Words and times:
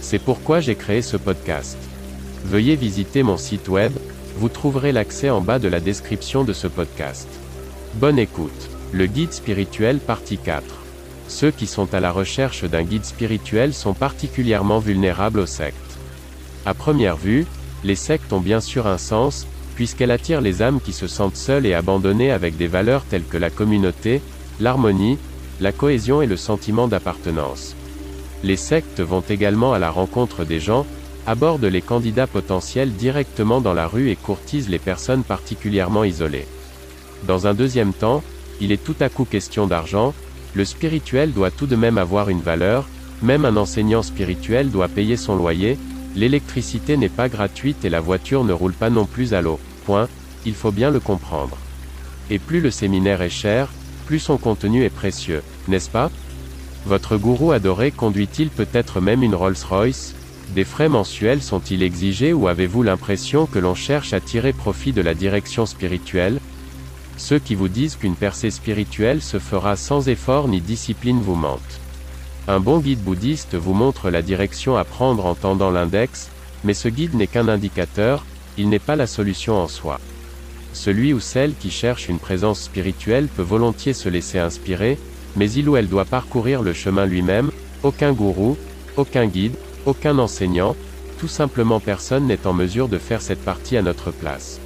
C'est 0.00 0.18
pourquoi 0.18 0.60
j'ai 0.60 0.74
créé 0.74 1.02
ce 1.02 1.16
podcast. 1.16 1.76
Veuillez 2.44 2.76
visiter 2.76 3.22
mon 3.22 3.36
site 3.36 3.68
web, 3.68 3.92
vous 4.36 4.48
trouverez 4.48 4.92
l'accès 4.92 5.30
en 5.30 5.40
bas 5.40 5.58
de 5.58 5.68
la 5.68 5.80
description 5.80 6.44
de 6.44 6.52
ce 6.52 6.68
podcast. 6.68 7.28
Bonne 7.94 8.18
écoute. 8.18 8.70
Le 8.92 9.06
guide 9.06 9.32
spirituel 9.32 9.98
partie 9.98 10.38
4. 10.38 10.64
Ceux 11.26 11.50
qui 11.50 11.66
sont 11.66 11.92
à 11.94 12.00
la 12.00 12.10
recherche 12.10 12.64
d'un 12.64 12.84
guide 12.84 13.04
spirituel 13.04 13.74
sont 13.74 13.92
particulièrement 13.92 14.78
vulnérables 14.78 15.40
aux 15.40 15.46
sectes. 15.46 15.98
À 16.64 16.72
première 16.72 17.16
vue, 17.16 17.44
les 17.84 17.96
sectes 17.96 18.32
ont 18.32 18.40
bien 18.40 18.60
sûr 18.60 18.86
un 18.86 18.98
sens, 18.98 19.46
puisqu'elles 19.74 20.10
attirent 20.10 20.40
les 20.40 20.62
âmes 20.62 20.80
qui 20.80 20.92
se 20.92 21.06
sentent 21.06 21.36
seules 21.36 21.66
et 21.66 21.74
abandonnées 21.74 22.32
avec 22.32 22.56
des 22.56 22.66
valeurs 22.66 23.04
telles 23.04 23.26
que 23.26 23.36
la 23.36 23.50
communauté, 23.50 24.22
l'harmonie, 24.58 25.18
la 25.60 25.72
cohésion 25.72 26.22
et 26.22 26.26
le 26.26 26.36
sentiment 26.36 26.88
d'appartenance. 26.88 27.74
Les 28.44 28.56
sectes 28.56 29.00
vont 29.00 29.22
également 29.28 29.72
à 29.72 29.78
la 29.78 29.90
rencontre 29.90 30.44
des 30.44 30.60
gens, 30.60 30.86
abordent 31.26 31.64
les 31.64 31.82
candidats 31.82 32.26
potentiels 32.26 32.92
directement 32.92 33.60
dans 33.60 33.74
la 33.74 33.86
rue 33.86 34.10
et 34.10 34.16
courtisent 34.16 34.68
les 34.68 34.78
personnes 34.78 35.24
particulièrement 35.24 36.04
isolées. 36.04 36.46
Dans 37.26 37.46
un 37.46 37.54
deuxième 37.54 37.92
temps, 37.92 38.22
il 38.60 38.72
est 38.72 38.82
tout 38.82 38.96
à 39.00 39.08
coup 39.08 39.24
question 39.24 39.66
d'argent, 39.66 40.14
le 40.54 40.64
spirituel 40.64 41.32
doit 41.32 41.50
tout 41.50 41.66
de 41.66 41.76
même 41.76 41.98
avoir 41.98 42.28
une 42.28 42.40
valeur, 42.40 42.88
même 43.22 43.44
un 43.44 43.56
enseignant 43.56 44.02
spirituel 44.02 44.70
doit 44.70 44.88
payer 44.88 45.16
son 45.16 45.36
loyer, 45.36 45.76
l'électricité 46.14 46.96
n'est 46.96 47.08
pas 47.08 47.28
gratuite 47.28 47.84
et 47.84 47.90
la 47.90 48.00
voiture 48.00 48.44
ne 48.44 48.52
roule 48.52 48.72
pas 48.72 48.90
non 48.90 49.04
plus 49.04 49.34
à 49.34 49.42
l'eau. 49.42 49.58
Point, 49.84 50.08
il 50.46 50.54
faut 50.54 50.72
bien 50.72 50.90
le 50.90 51.00
comprendre. 51.00 51.56
Et 52.30 52.38
plus 52.38 52.60
le 52.60 52.70
séminaire 52.70 53.22
est 53.22 53.30
cher, 53.30 53.68
plus 54.06 54.18
son 54.18 54.38
contenu 54.38 54.84
est 54.84 54.90
précieux, 54.90 55.42
n'est-ce 55.66 55.90
pas? 55.90 56.10
Votre 56.86 57.16
gourou 57.16 57.52
adoré 57.52 57.90
conduit-il 57.90 58.48
peut-être 58.48 59.00
même 59.00 59.22
une 59.22 59.34
Rolls-Royce? 59.34 60.14
Des 60.54 60.64
frais 60.64 60.88
mensuels 60.88 61.42
sont-ils 61.42 61.82
exigés 61.82 62.32
ou 62.32 62.48
avez-vous 62.48 62.82
l'impression 62.82 63.46
que 63.46 63.58
l'on 63.58 63.74
cherche 63.74 64.12
à 64.12 64.20
tirer 64.20 64.52
profit 64.52 64.92
de 64.92 65.02
la 65.02 65.14
direction 65.14 65.66
spirituelle? 65.66 66.40
Ceux 67.18 67.38
qui 67.38 67.54
vous 67.54 67.68
disent 67.68 67.96
qu'une 67.96 68.14
percée 68.14 68.50
spirituelle 68.50 69.20
se 69.20 69.38
fera 69.38 69.76
sans 69.76 70.08
effort 70.08 70.48
ni 70.48 70.60
discipline 70.60 71.20
vous 71.20 71.34
mentent. 71.34 71.80
Un 72.46 72.60
bon 72.60 72.78
guide 72.78 73.02
bouddhiste 73.02 73.56
vous 73.56 73.74
montre 73.74 74.08
la 74.08 74.22
direction 74.22 74.76
à 74.76 74.84
prendre 74.84 75.26
en 75.26 75.34
tendant 75.34 75.70
l'index, 75.70 76.30
mais 76.64 76.74
ce 76.74 76.88
guide 76.88 77.14
n'est 77.14 77.26
qu'un 77.26 77.48
indicateur, 77.48 78.24
il 78.56 78.70
n'est 78.70 78.78
pas 78.78 78.96
la 78.96 79.06
solution 79.06 79.56
en 79.56 79.68
soi. 79.68 80.00
Celui 80.72 81.12
ou 81.12 81.20
celle 81.20 81.54
qui 81.54 81.70
cherche 81.70 82.08
une 82.08 82.18
présence 82.18 82.62
spirituelle 82.62 83.28
peut 83.28 83.42
volontiers 83.42 83.92
se 83.92 84.08
laisser 84.08 84.38
inspirer, 84.38 84.96
mais 85.38 85.50
il 85.52 85.68
ou 85.68 85.76
elle 85.76 85.88
doit 85.88 86.04
parcourir 86.04 86.62
le 86.62 86.72
chemin 86.72 87.06
lui-même, 87.06 87.50
aucun 87.84 88.12
gourou, 88.12 88.56
aucun 88.96 89.26
guide, 89.26 89.54
aucun 89.86 90.18
enseignant, 90.18 90.74
tout 91.18 91.28
simplement 91.28 91.78
personne 91.78 92.26
n'est 92.26 92.46
en 92.46 92.52
mesure 92.52 92.88
de 92.88 92.98
faire 92.98 93.22
cette 93.22 93.44
partie 93.44 93.76
à 93.76 93.82
notre 93.82 94.10
place. 94.10 94.60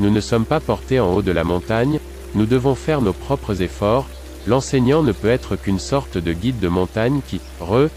Nous 0.00 0.10
ne 0.10 0.20
sommes 0.20 0.44
pas 0.44 0.60
portés 0.60 0.98
en 0.98 1.14
haut 1.14 1.22
de 1.22 1.30
la 1.30 1.44
montagne, 1.44 2.00
nous 2.34 2.46
devons 2.46 2.74
faire 2.74 3.02
nos 3.02 3.12
propres 3.12 3.62
efforts, 3.62 4.08
l'enseignant 4.46 5.02
ne 5.02 5.12
peut 5.12 5.28
être 5.28 5.54
qu'une 5.54 5.78
sorte 5.78 6.18
de 6.18 6.32
guide 6.32 6.58
de 6.58 6.68
montagne 6.68 7.20
qui, 7.26 7.40
re, 7.60 7.88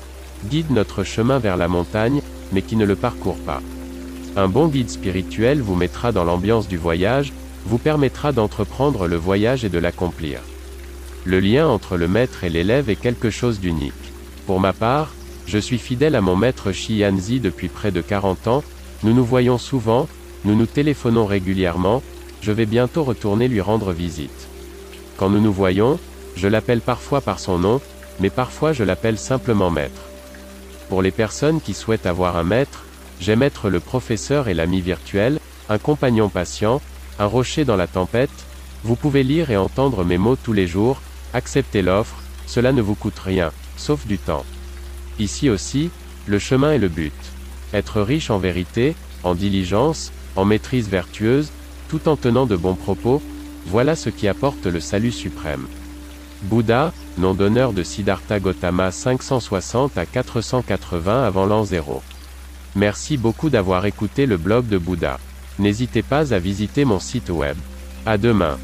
guide 0.46 0.72
notre 0.72 1.04
chemin 1.04 1.40
vers 1.40 1.58
la 1.58 1.68
montagne, 1.68 2.22
mais 2.52 2.62
qui 2.62 2.76
ne 2.76 2.86
le 2.86 2.96
parcourt 2.96 3.38
pas. 3.38 3.62
Un 4.36 4.48
bon 4.48 4.68
guide 4.68 4.90
spirituel 4.90 5.62
vous 5.62 5.76
mettra 5.76 6.12
dans 6.12 6.24
l'ambiance 6.24 6.68
du 6.68 6.78
voyage, 6.78 7.34
vous 7.66 7.78
permettra 7.78 8.32
d'entreprendre 8.32 9.08
le 9.08 9.16
voyage 9.16 9.66
et 9.66 9.70
de 9.70 9.80
l'accomplir. 9.80 10.42
Le 11.26 11.40
lien 11.40 11.68
entre 11.68 11.96
le 11.96 12.10
maître 12.10 12.44
et 12.44 12.50
l'élève 12.50 12.90
est 12.90 12.98
quelque 12.98 13.30
chose 13.30 13.62
d'unique. 13.62 13.94
Pour 14.46 14.60
ma 14.60 14.74
part, 14.74 15.14
je 15.46 15.58
suis 15.58 15.78
fidèle 15.78 16.16
à 16.16 16.22
mon 16.22 16.36
maître 16.36 16.74
Shi 16.74 16.98
Yanzi 16.98 17.40
depuis 17.40 17.70
près 17.70 17.92
de 17.92 18.02
40 18.02 18.48
ans, 18.48 18.64
nous 19.04 19.14
nous 19.14 19.24
voyons 19.24 19.58
souvent, 19.58 20.10
nous 20.44 20.56
nous 20.56 20.66
téléphonons 20.66 21.26
régulièrement, 21.26 22.04
je 22.42 22.52
vais 22.52 22.66
bientôt 22.66 23.04
retourner 23.06 23.48
lui 23.48 23.62
rendre 23.62 23.94
visite. 23.94 24.48
Quand 25.16 25.30
nous 25.30 25.40
nous 25.40 25.54
voyons, 25.54 25.98
je 26.36 26.50
l'appelle 26.50 26.82
parfois 26.82 27.22
par 27.22 27.40
son 27.40 27.58
nom, 27.58 27.80
mais 28.20 28.30
parfois 28.30 28.74
je 28.74 28.84
l'appelle 28.84 29.18
simplement 29.18 29.72
maître. 29.72 30.02
Pour 30.90 31.02
les 31.02 31.12
personnes 31.12 31.62
qui 31.62 31.74
souhaitent 31.74 32.06
avoir 32.06 32.36
un 32.36 32.44
maître, 32.44 32.84
j'aime 33.22 33.44
être 33.44 33.70
le 33.70 33.80
professeur 33.80 34.50
et 34.50 34.54
l'ami 34.54 34.82
virtuel, 34.82 35.40
un 35.70 35.78
compagnon 35.78 36.28
patient, 36.28 36.82
un 37.18 37.26
rocher 37.26 37.64
dans 37.64 37.78
la 37.78 37.88
tempête, 37.88 38.30
vous 38.84 38.98
pouvez 38.98 39.24
lire 39.24 39.52
et 39.52 39.58
entendre 39.58 40.04
mes 40.04 40.18
mots 40.18 40.36
tous 40.36 40.52
les 40.52 40.68
jours, 40.68 41.02
acceptez 41.34 41.82
l'offre, 41.82 42.18
cela 42.46 42.72
ne 42.72 42.82
vous 42.82 42.96
coûte 42.96 43.20
rien, 43.20 43.52
sauf 43.78 44.06
du 44.06 44.18
temps. 44.18 44.46
Ici 45.20 45.50
aussi, 45.50 45.90
le 46.28 46.40
chemin 46.40 46.74
est 46.74 46.80
le 46.80 46.90
but. 46.90 47.14
Être 47.74 48.02
riche 48.02 48.30
en 48.30 48.38
vérité, 48.38 48.96
en 49.24 49.36
diligence, 49.36 50.12
en 50.36 50.46
maîtrise 50.46 50.90
vertueuse, 50.90 51.50
tout 51.90 52.08
en 52.08 52.16
tenant 52.16 52.46
de 52.46 52.56
bons 52.56 52.76
propos, 52.76 53.22
voilà 53.68 53.96
ce 53.96 54.10
qui 54.10 54.28
apporte 54.28 54.66
le 54.66 54.80
salut 54.80 55.12
suprême. 55.12 55.68
Bouddha, 56.44 56.92
nom 57.18 57.34
d'honneur 57.34 57.72
de 57.74 57.84
Siddhartha 57.84 58.40
Gautama 58.40 58.92
560 58.92 59.98
à 59.98 60.06
480 60.06 61.24
avant 61.24 61.46
l'an 61.46 61.64
0. 61.64 62.02
Merci 62.76 63.18
beaucoup 63.18 63.50
d'avoir 63.50 63.86
écouté 63.86 64.26
le 64.26 64.38
blog 64.38 64.68
de 64.68 64.78
Bouddha. 64.78 65.20
N'hésitez 65.60 66.02
pas 66.02 66.34
à 66.34 66.40
visiter 66.40 66.86
mon 66.86 67.00
site 67.00 67.30
web. 67.30 67.56
À 68.06 68.18
demain. 68.18 68.58